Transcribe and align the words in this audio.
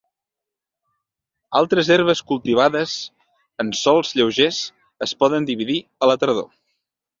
Altres 1.59 1.91
herbes 1.95 2.23
cultivades 2.31 2.95
en 3.65 3.71
sòls 3.83 4.15
lleugers 4.21 4.65
es 5.09 5.17
poden 5.23 5.49
dividir 5.55 5.81
a 6.09 6.13
la 6.15 6.21
tardor. 6.25 6.53